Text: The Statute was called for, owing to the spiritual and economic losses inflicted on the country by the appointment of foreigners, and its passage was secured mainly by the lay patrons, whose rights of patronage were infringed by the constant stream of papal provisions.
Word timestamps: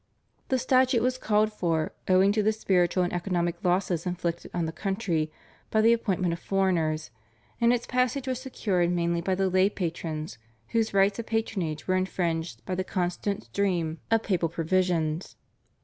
The 0.47 0.57
Statute 0.57 1.03
was 1.03 1.19
called 1.19 1.53
for, 1.53 1.93
owing 2.07 2.31
to 2.31 2.41
the 2.41 2.51
spiritual 2.51 3.03
and 3.03 3.13
economic 3.13 3.63
losses 3.63 4.07
inflicted 4.07 4.49
on 4.51 4.65
the 4.65 4.71
country 4.71 5.31
by 5.69 5.81
the 5.81 5.93
appointment 5.93 6.33
of 6.33 6.39
foreigners, 6.39 7.11
and 7.61 7.71
its 7.71 7.85
passage 7.85 8.25
was 8.27 8.41
secured 8.41 8.89
mainly 8.89 9.21
by 9.21 9.35
the 9.35 9.47
lay 9.47 9.69
patrons, 9.69 10.39
whose 10.69 10.91
rights 10.91 11.19
of 11.19 11.27
patronage 11.27 11.87
were 11.87 11.95
infringed 11.95 12.65
by 12.65 12.73
the 12.73 12.83
constant 12.83 13.43
stream 13.43 13.99
of 14.09 14.23
papal 14.23 14.49
provisions. 14.49 15.35